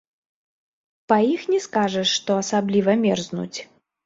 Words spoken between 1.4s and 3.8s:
не скажаш, што асабліва мерзнуць.